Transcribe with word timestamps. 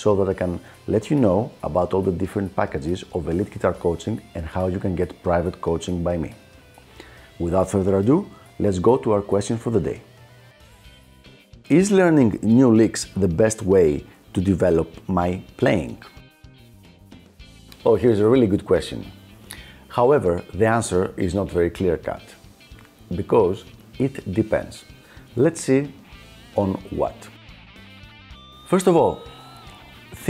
so 0.00 0.16
that 0.16 0.28
I 0.30 0.34
can 0.42 0.58
let 0.86 1.10
you 1.10 1.16
know 1.16 1.52
about 1.62 1.92
all 1.92 2.02
the 2.02 2.16
different 2.22 2.56
packages 2.56 3.04
of 3.14 3.28
Elite 3.28 3.50
Guitar 3.54 3.74
Coaching 3.74 4.16
and 4.34 4.46
how 4.46 4.68
you 4.68 4.80
can 4.84 4.94
get 4.94 5.22
private 5.22 5.60
coaching 5.60 6.02
by 6.02 6.16
me. 6.16 6.30
Without 7.38 7.70
further 7.70 7.98
ado, 7.98 8.18
let's 8.58 8.78
go 8.78 8.96
to 8.96 9.12
our 9.12 9.20
question 9.20 9.58
for 9.58 9.70
the 9.70 9.80
day. 9.90 10.00
Is 11.68 11.90
learning 11.90 12.38
new 12.42 12.74
licks 12.74 13.04
the 13.24 13.28
best 13.28 13.62
way 13.62 14.04
to 14.32 14.40
develop 14.40 14.88
my 15.06 15.42
playing? 15.58 16.02
Oh, 17.84 17.96
here's 17.96 18.20
a 18.20 18.28
really 18.28 18.46
good 18.46 18.64
question. 18.64 19.04
However, 19.88 20.42
the 20.54 20.66
answer 20.66 21.12
is 21.16 21.34
not 21.34 21.50
very 21.50 21.70
clear 21.70 21.96
cut 21.98 22.22
because 23.14 23.64
it 23.98 24.14
depends. 24.32 24.84
Let's 25.36 25.60
see 25.60 25.92
on 26.56 26.74
what. 26.90 27.16
First 28.66 28.86
of 28.86 28.96
all, 28.96 29.22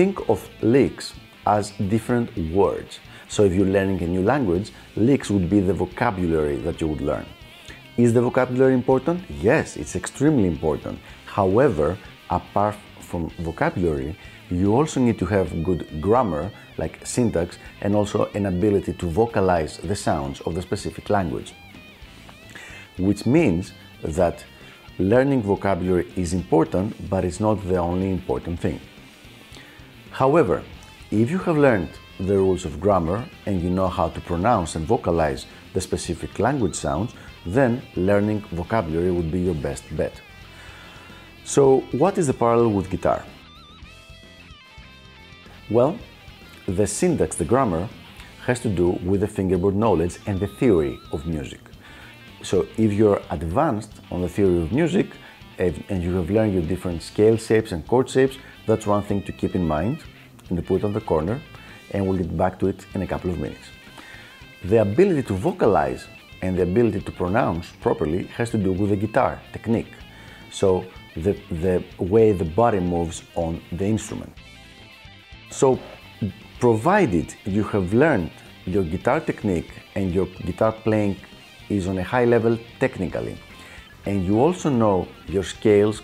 think 0.00 0.30
of 0.30 0.40
licks 0.62 1.12
as 1.44 1.72
different 1.94 2.28
words. 2.60 3.00
So 3.28 3.44
if 3.44 3.52
you're 3.52 3.72
learning 3.78 4.00
a 4.02 4.06
new 4.06 4.22
language, 4.22 4.72
licks 4.96 5.28
would 5.30 5.50
be 5.50 5.60
the 5.60 5.74
vocabulary 5.74 6.56
that 6.66 6.80
you 6.80 6.88
would 6.88 7.02
learn. 7.02 7.26
Is 7.98 8.14
the 8.14 8.22
vocabulary 8.22 8.72
important? 8.72 9.18
Yes, 9.28 9.76
it's 9.76 9.96
extremely 9.96 10.48
important. 10.48 10.98
However, 11.26 11.98
apart 12.30 12.76
from 13.08 13.28
vocabulary, 13.50 14.16
you 14.48 14.74
also 14.74 15.00
need 15.00 15.18
to 15.18 15.26
have 15.26 15.62
good 15.62 15.82
grammar, 16.00 16.50
like 16.78 16.94
syntax, 17.04 17.58
and 17.82 17.94
also 17.94 18.30
an 18.38 18.46
ability 18.46 18.94
to 18.94 19.06
vocalize 19.06 19.76
the 19.90 19.96
sounds 20.08 20.40
of 20.46 20.54
the 20.54 20.62
specific 20.62 21.10
language. 21.10 21.52
Which 22.96 23.26
means 23.26 23.74
that 24.02 24.46
learning 24.98 25.42
vocabulary 25.42 26.06
is 26.16 26.32
important, 26.32 26.88
but 27.10 27.22
it's 27.26 27.40
not 27.46 27.56
the 27.68 27.76
only 27.76 28.10
important 28.10 28.58
thing. 28.60 28.80
However, 30.20 30.62
if 31.10 31.30
you 31.30 31.38
have 31.38 31.56
learned 31.56 31.88
the 32.18 32.36
rules 32.36 32.66
of 32.66 32.78
grammar 32.78 33.24
and 33.46 33.62
you 33.62 33.70
know 33.70 33.88
how 33.88 34.10
to 34.10 34.20
pronounce 34.20 34.74
and 34.76 34.86
vocalize 34.86 35.46
the 35.72 35.80
specific 35.80 36.38
language 36.38 36.74
sounds, 36.74 37.14
then 37.46 37.80
learning 37.96 38.40
vocabulary 38.50 39.12
would 39.12 39.30
be 39.32 39.40
your 39.40 39.54
best 39.54 39.84
bet. 39.96 40.12
So, 41.44 41.80
what 41.92 42.18
is 42.18 42.26
the 42.26 42.34
parallel 42.34 42.72
with 42.72 42.90
guitar? 42.90 43.24
Well, 45.70 45.98
the 46.66 46.86
syntax, 46.86 47.36
the 47.36 47.46
grammar, 47.46 47.88
has 48.44 48.60
to 48.60 48.68
do 48.68 48.90
with 49.02 49.22
the 49.22 49.26
fingerboard 49.26 49.74
knowledge 49.74 50.18
and 50.26 50.38
the 50.38 50.48
theory 50.48 50.98
of 51.12 51.26
music. 51.26 51.60
So 52.42 52.66
if 52.76 52.92
you're 52.92 53.22
advanced 53.30 53.92
on 54.10 54.20
the 54.20 54.28
theory 54.28 54.60
of 54.60 54.70
music 54.70 55.06
and 55.58 56.02
you 56.02 56.14
have 56.16 56.30
learned 56.30 56.54
your 56.54 56.62
different 56.62 57.02
scale 57.02 57.36
shapes 57.36 57.72
and 57.72 57.86
chord 57.86 58.08
shapes, 58.08 58.36
that's 58.66 58.86
one 58.86 59.02
thing 59.02 59.22
to 59.22 59.32
keep 59.32 59.54
in 59.54 59.66
mind 59.66 59.98
and 60.50 60.66
put 60.66 60.84
on 60.84 60.92
the 60.92 61.00
corner 61.00 61.40
and 61.92 62.06
we'll 62.06 62.18
get 62.18 62.36
back 62.36 62.58
to 62.58 62.66
it 62.66 62.86
in 62.94 63.02
a 63.02 63.06
couple 63.06 63.30
of 63.30 63.38
minutes. 63.38 63.66
The 64.64 64.82
ability 64.82 65.22
to 65.24 65.34
vocalize 65.34 66.06
and 66.42 66.56
the 66.58 66.62
ability 66.62 67.00
to 67.00 67.12
pronounce 67.12 67.70
properly 67.80 68.24
has 68.36 68.50
to 68.50 68.58
do 68.58 68.72
with 68.72 68.90
the 68.90 68.96
guitar 68.96 69.40
technique. 69.52 69.92
So 70.50 70.84
the, 71.16 71.32
the 71.50 71.82
way 71.98 72.32
the 72.32 72.44
body 72.44 72.80
moves 72.80 73.22
on 73.34 73.60
the 73.72 73.86
instrument. 73.86 74.32
So 75.50 75.78
provided 76.58 77.34
you 77.44 77.64
have 77.64 77.92
learned 77.94 78.30
your 78.66 78.84
guitar 78.84 79.20
technique 79.20 79.70
and 79.94 80.14
your 80.14 80.26
guitar 80.26 80.72
playing 80.72 81.16
is 81.68 81.88
on 81.88 81.98
a 81.98 82.02
high 82.02 82.24
level 82.24 82.58
technically, 82.78 83.36
and 84.06 84.24
you 84.24 84.40
also 84.40 84.68
know 84.68 85.08
your 85.26 85.42
scales, 85.42 86.02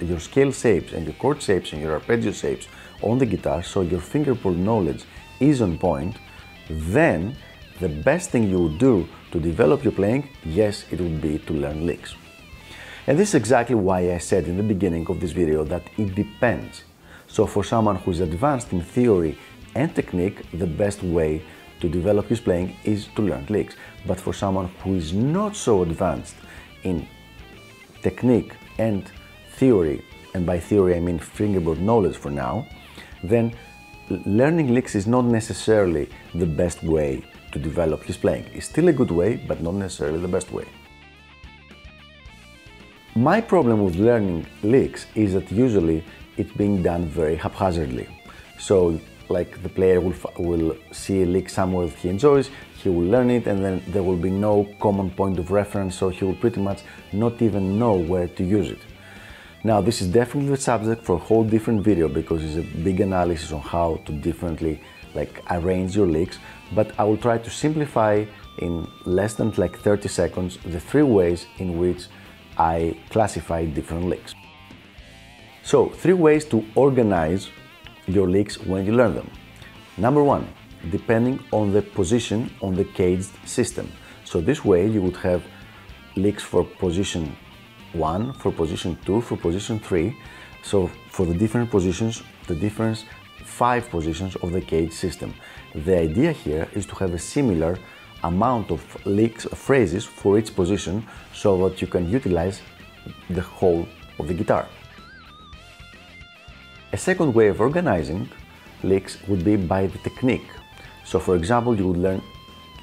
your 0.00 0.20
scale 0.20 0.52
shapes 0.52 0.92
and 0.92 1.04
your 1.06 1.14
chord 1.14 1.40
shapes 1.40 1.72
and 1.72 1.80
your 1.80 1.92
arpeggio 1.92 2.32
shapes 2.32 2.66
on 3.04 3.18
the 3.18 3.26
guitar, 3.26 3.62
so 3.62 3.82
your 3.82 4.00
fingerboard 4.00 4.58
knowledge 4.58 5.04
is 5.40 5.60
on 5.60 5.78
point, 5.78 6.16
then 6.68 7.36
the 7.80 7.88
best 7.88 8.30
thing 8.30 8.48
you 8.48 8.60
would 8.62 8.78
do 8.78 9.06
to 9.30 9.40
develop 9.40 9.84
your 9.84 9.92
playing, 9.92 10.28
yes, 10.44 10.84
it 10.90 11.00
would 11.00 11.20
be 11.20 11.38
to 11.40 11.52
learn 11.52 11.86
licks. 11.86 12.14
And 13.06 13.18
this 13.18 13.30
is 13.30 13.34
exactly 13.34 13.74
why 13.74 14.14
I 14.14 14.18
said 14.18 14.46
in 14.46 14.56
the 14.56 14.62
beginning 14.62 15.06
of 15.08 15.20
this 15.20 15.32
video 15.32 15.64
that 15.64 15.82
it 15.98 16.14
depends. 16.14 16.84
So 17.26 17.46
for 17.46 17.62
someone 17.62 17.96
who 17.96 18.12
is 18.12 18.20
advanced 18.20 18.72
in 18.72 18.80
theory 18.80 19.36
and 19.74 19.94
technique, 19.94 20.50
the 20.52 20.66
best 20.66 21.02
way 21.02 21.42
to 21.80 21.88
develop 21.88 22.28
his 22.28 22.40
playing 22.40 22.76
is 22.84 23.08
to 23.16 23.22
learn 23.22 23.44
licks. 23.50 23.76
But 24.06 24.20
for 24.20 24.32
someone 24.32 24.68
who 24.82 24.94
is 24.94 25.12
not 25.12 25.54
so 25.56 25.82
advanced 25.82 26.36
in 26.84 27.06
technique 28.02 28.52
and 28.78 29.10
theory, 29.56 30.04
and 30.34 30.46
by 30.46 30.58
theory 30.58 30.94
I 30.96 31.00
mean 31.00 31.18
fingerboard 31.18 31.80
knowledge 31.80 32.16
for 32.16 32.30
now, 32.30 32.66
then 33.28 33.52
learning 34.08 34.74
licks 34.74 34.94
is 34.94 35.06
not 35.06 35.24
necessarily 35.24 36.08
the 36.34 36.46
best 36.46 36.82
way 36.82 37.24
to 37.52 37.58
develop 37.58 38.04
his 38.04 38.16
playing. 38.16 38.44
It's 38.52 38.66
still 38.66 38.88
a 38.88 38.92
good 38.92 39.10
way, 39.10 39.36
but 39.36 39.60
not 39.60 39.74
necessarily 39.74 40.20
the 40.20 40.28
best 40.28 40.52
way. 40.52 40.66
My 43.16 43.40
problem 43.40 43.84
with 43.84 43.94
learning 43.94 44.46
licks 44.62 45.06
is 45.14 45.34
that 45.34 45.50
usually 45.52 46.02
it's 46.36 46.52
being 46.52 46.82
done 46.82 47.06
very 47.06 47.36
haphazardly. 47.36 48.08
So 48.58 49.00
like 49.28 49.62
the 49.62 49.68
player 49.68 50.00
will, 50.00 50.14
will 50.38 50.76
see 50.92 51.22
a 51.22 51.26
lick 51.26 51.48
somewhere 51.48 51.86
that 51.86 51.96
he 51.96 52.08
enjoys, 52.08 52.50
he 52.82 52.88
will 52.90 53.06
learn 53.06 53.30
it, 53.30 53.46
and 53.46 53.64
then 53.64 53.82
there 53.88 54.02
will 54.02 54.16
be 54.16 54.30
no 54.30 54.68
common 54.80 55.10
point 55.10 55.38
of 55.38 55.50
reference, 55.50 55.96
so 55.96 56.10
he 56.10 56.24
will 56.24 56.34
pretty 56.34 56.60
much 56.60 56.82
not 57.12 57.40
even 57.40 57.78
know 57.78 57.94
where 57.94 58.28
to 58.28 58.44
use 58.44 58.70
it. 58.70 58.80
Now, 59.66 59.80
this 59.80 60.02
is 60.02 60.08
definitely 60.08 60.50
the 60.50 60.58
subject 60.58 61.02
for 61.06 61.14
a 61.14 61.18
whole 61.18 61.42
different 61.42 61.82
video 61.82 62.06
because 62.06 62.44
it's 62.44 62.56
a 62.56 62.78
big 62.82 63.00
analysis 63.00 63.50
on 63.50 63.62
how 63.62 63.98
to 64.04 64.12
differently 64.12 64.78
like 65.14 65.42
arrange 65.50 65.96
your 65.96 66.06
licks, 66.06 66.38
but 66.74 66.92
I 66.98 67.04
will 67.04 67.16
try 67.16 67.38
to 67.38 67.48
simplify 67.48 68.26
in 68.58 68.86
less 69.06 69.32
than 69.32 69.52
like 69.56 69.78
30 69.78 70.06
seconds 70.08 70.58
the 70.66 70.78
three 70.78 71.02
ways 71.02 71.46
in 71.56 71.78
which 71.78 72.08
I 72.58 72.94
classify 73.08 73.64
different 73.64 74.04
licks. 74.04 74.34
So, 75.62 75.88
three 75.88 76.12
ways 76.12 76.44
to 76.46 76.62
organize 76.74 77.48
your 78.06 78.28
licks 78.28 78.60
when 78.60 78.84
you 78.84 78.94
learn 78.94 79.14
them. 79.14 79.30
Number 79.96 80.22
one, 80.22 80.46
depending 80.90 81.42
on 81.52 81.72
the 81.72 81.80
position 81.80 82.50
on 82.60 82.74
the 82.74 82.84
CAGED 82.84 83.48
system. 83.48 83.90
So 84.24 84.42
this 84.42 84.62
way 84.62 84.86
you 84.86 85.00
would 85.00 85.16
have 85.16 85.42
licks 86.16 86.42
for 86.42 86.64
position 86.64 87.34
one, 87.94 88.32
for 88.32 88.52
position 88.52 88.98
two, 89.04 89.20
for 89.20 89.36
position 89.36 89.78
three. 89.78 90.16
So 90.62 90.90
for 91.08 91.26
the 91.26 91.34
different 91.34 91.70
positions, 91.70 92.22
the 92.46 92.54
different 92.54 93.04
five 93.44 93.88
positions 93.90 94.36
of 94.36 94.52
the 94.52 94.60
CAGED 94.60 94.92
system. 94.92 95.34
The 95.74 95.98
idea 95.98 96.32
here 96.32 96.68
is 96.74 96.86
to 96.86 96.94
have 96.96 97.14
a 97.14 97.18
similar 97.18 97.78
amount 98.22 98.70
of 98.70 98.80
licks, 99.06 99.44
phrases 99.44 100.04
for 100.04 100.38
each 100.38 100.54
position 100.54 101.06
so 101.32 101.68
that 101.68 101.80
you 101.80 101.86
can 101.86 102.08
utilize 102.08 102.62
the 103.30 103.42
whole 103.42 103.86
of 104.18 104.28
the 104.28 104.34
guitar. 104.34 104.66
A 106.92 106.96
second 106.96 107.34
way 107.34 107.48
of 107.48 107.60
organizing 107.60 108.28
licks 108.82 109.18
would 109.28 109.44
be 109.44 109.56
by 109.56 109.86
the 109.86 109.98
technique. 109.98 110.48
So 111.04 111.18
for 111.18 111.36
example, 111.36 111.76
you 111.76 111.88
would 111.88 111.98
learn 111.98 112.22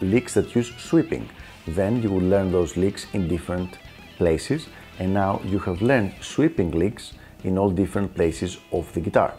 licks 0.00 0.34
that 0.34 0.54
use 0.54 0.72
sweeping. 0.78 1.28
Then 1.66 2.02
you 2.02 2.10
would 2.10 2.24
learn 2.24 2.50
those 2.50 2.76
licks 2.76 3.06
in 3.12 3.28
different 3.28 3.78
places 4.16 4.66
and 4.98 5.14
now 5.14 5.40
you 5.44 5.58
have 5.60 5.80
learned 5.82 6.14
sweeping 6.20 6.70
licks 6.72 7.12
in 7.44 7.56
all 7.56 7.70
different 7.70 8.14
places 8.14 8.58
of 8.72 8.92
the 8.94 9.00
guitar. 9.00 9.34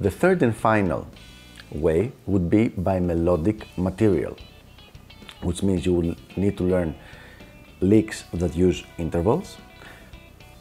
The 0.00 0.10
third 0.10 0.42
and 0.42 0.56
final 0.56 1.06
way 1.70 2.12
would 2.26 2.48
be 2.48 2.68
by 2.68 3.00
melodic 3.00 3.66
material, 3.76 4.36
which 5.42 5.62
means 5.62 5.84
you 5.84 5.94
will 5.94 6.14
need 6.36 6.56
to 6.58 6.64
learn 6.64 6.94
licks 7.80 8.24
that 8.32 8.56
use 8.56 8.84
intervals, 8.96 9.56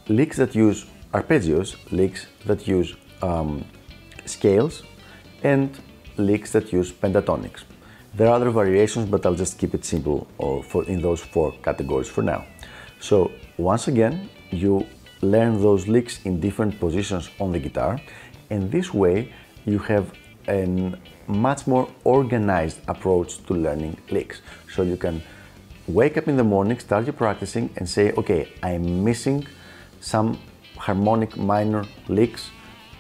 licks 0.08 0.38
that 0.38 0.56
use 0.56 0.86
arpeggios, 1.14 1.76
licks 1.92 2.28
that 2.46 2.68
use 2.68 2.96
um, 3.22 3.64
scales, 4.26 4.84
and 5.44 5.80
licks 6.18 6.52
that 6.52 6.74
use 6.74 6.92
pentatonics. 6.92 7.64
There 8.14 8.28
are 8.28 8.34
other 8.34 8.50
variations, 8.50 9.10
but 9.10 9.26
I'll 9.26 9.36
just 9.36 9.60
keep 9.60 9.74
it 9.74 9.86
simple 9.86 10.28
uh, 10.40 10.62
for, 10.64 10.84
in 10.86 11.02
those 11.02 11.22
four 11.22 11.54
categories 11.64 12.08
for 12.08 12.24
now. 12.24 12.46
So 13.00 13.32
once 13.58 13.88
again, 13.88 14.30
you 14.52 14.86
learn 15.22 15.62
those 15.62 15.88
licks 15.88 16.26
in 16.26 16.40
different 16.40 16.80
positions 16.80 17.30
on 17.40 17.52
the 17.52 17.60
guitar 17.60 18.00
and 18.50 18.72
this 18.72 18.94
way 18.94 19.34
you 19.66 19.80
have 19.80 20.12
a 20.48 20.94
much 21.28 21.68
more 21.68 21.90
organized 22.04 22.80
approach 22.88 23.44
to 23.46 23.54
learning 23.54 23.98
licks. 24.10 24.42
So 24.74 24.84
you 24.84 24.96
can 24.96 25.22
wake 25.88 26.18
up 26.18 26.28
in 26.28 26.38
the 26.38 26.44
morning, 26.44 26.80
start 26.80 27.06
your 27.06 27.14
practicing 27.14 27.70
and 27.78 27.88
say, 27.88 28.12
okay, 28.14 28.54
I'm 28.64 29.04
missing 29.04 29.46
some 30.00 30.40
harmonic 30.78 31.36
minor 31.38 31.86
licks 32.08 32.50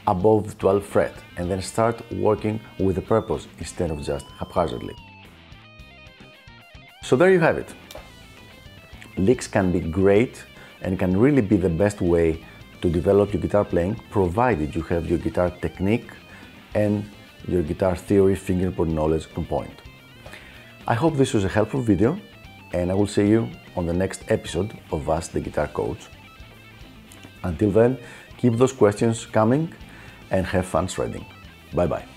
above 0.08 0.48
the 0.48 0.56
12th 0.56 0.84
fret 0.84 1.14
and 1.38 1.50
then 1.52 1.62
start 1.62 2.02
working 2.14 2.60
with 2.80 2.98
a 2.98 3.02
purpose 3.02 3.48
instead 3.60 3.92
of 3.92 4.02
just 4.04 4.26
haphazardly. 4.40 4.96
So 7.04 7.16
there 7.16 7.32
you 7.32 7.40
have 7.40 7.58
it. 7.58 7.74
Licks 9.18 9.48
can 9.48 9.72
be 9.72 9.80
great 9.80 10.44
and 10.82 11.00
can 11.00 11.18
really 11.18 11.42
be 11.42 11.58
the 11.58 11.70
best 11.70 12.02
way 12.02 12.44
to 12.82 12.90
develop 12.90 13.34
your 13.34 13.42
guitar 13.42 13.66
playing 13.66 13.96
provided 14.10 14.76
you 14.76 14.82
have 14.84 15.10
your 15.10 15.18
guitar 15.18 15.50
technique 15.50 16.12
and 16.76 17.10
your 17.48 17.64
guitar 17.64 17.96
theory 17.96 18.36
fingerboard 18.36 18.90
knowledge 18.90 19.28
on 19.36 19.46
point. 19.46 19.82
I 20.86 20.94
hope 20.94 21.16
this 21.16 21.34
was 21.34 21.44
a 21.44 21.50
helpful 21.50 21.82
video 21.82 22.20
and 22.74 22.92
I 22.92 22.94
will 22.94 23.08
see 23.08 23.28
you 23.28 23.50
on 23.76 23.86
the 23.86 23.94
next 23.94 24.24
episode 24.30 24.78
of 24.92 25.10
Ask 25.10 25.32
the 25.32 25.42
Guitar 25.42 25.68
Coach. 25.68 26.08
Until 27.44 27.72
then, 27.72 27.98
keep 28.38 28.54
those 28.54 28.74
questions 28.74 29.26
coming 29.26 29.74
and 30.32 30.46
have 30.46 30.66
fun 30.66 30.88
shredding. 30.88 31.26
Bye 31.74 31.88
bye. 31.88 32.17